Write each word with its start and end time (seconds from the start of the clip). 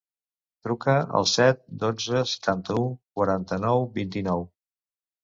Truca 0.67 0.93
al 1.19 1.27
set, 1.31 1.61
dotze, 1.83 2.21
setanta-u, 2.31 2.87
quaranta-nou, 3.21 3.85
vint-i-nou. 3.99 4.43